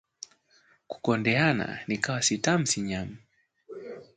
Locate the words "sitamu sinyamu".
2.21-3.17